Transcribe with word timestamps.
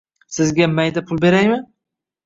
Sizga 0.37 0.69
mayda 0.79 1.05
pul 1.07 1.23
beraymi? 1.27 1.63